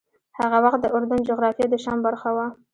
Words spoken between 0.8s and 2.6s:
د اردن جغرافیه د شام برخه وه.